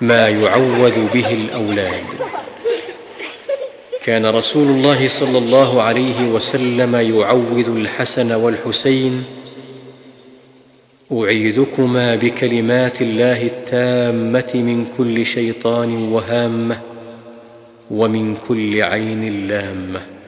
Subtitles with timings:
[0.00, 2.04] ما يعوذ به الأولاد.
[4.04, 9.24] كان رسول الله صلى الله عليه وسلم يعوذ الحسن والحسين
[11.12, 16.80] أعيذكما بكلمات الله التامة من كل شيطان وهامة
[17.90, 20.19] ومن كل عين لامة.